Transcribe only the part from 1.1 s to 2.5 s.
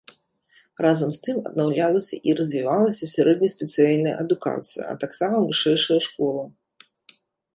з тым аднаўлялася і